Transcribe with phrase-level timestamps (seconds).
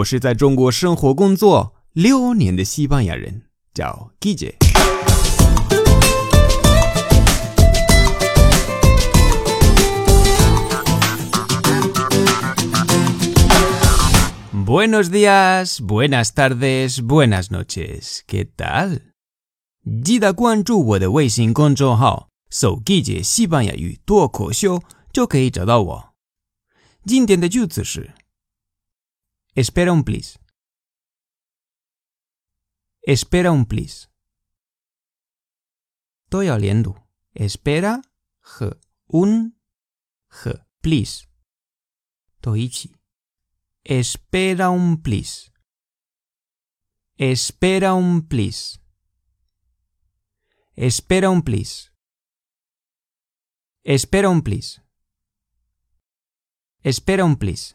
[0.00, 4.52] 我是在中国生活工作六年的西班牙人，叫 Gigi。
[14.66, 24.82] Buenos días，buenas tardes，buenas noches，¿qué tal？¿Dónde puedo encontrarme？So Gigi，西班牙语多搞笑，
[25.12, 26.04] 就可以找到我。
[27.06, 28.10] 经典的句子是。
[29.58, 30.38] Espera un please.
[33.00, 34.08] Espera un please.
[36.28, 36.52] Espera
[37.32, 38.02] Espera.
[39.14, 39.54] un
[40.82, 40.82] plis.
[40.82, 41.28] please
[43.78, 45.52] Espera un please.
[47.22, 48.82] Espera un please.
[50.76, 51.80] Espera un please.
[53.72, 54.82] Espera un please.
[56.82, 57.74] Espera un please.